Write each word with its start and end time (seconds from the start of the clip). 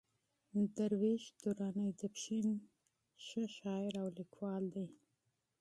درویش 0.75 1.23
درانی 1.43 1.89
د 1.99 2.01
پښين 2.13 2.47
ښه 3.25 3.41
شاعر 3.57 3.93
او 4.01 4.07
ليکوال 4.19 4.63
دئ. 4.75 4.87